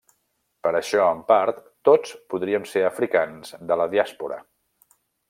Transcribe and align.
Per 0.67 0.71
això, 0.77 1.03
en 1.17 1.19
part, 1.27 1.59
tots 1.89 2.15
podríem 2.35 2.65
ser 2.71 2.83
africans 2.91 3.53
de 3.73 3.79
la 3.83 3.91
diàspora. 3.93 4.41